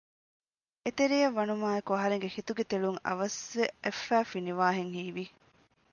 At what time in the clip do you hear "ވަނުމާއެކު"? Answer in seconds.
1.37-1.91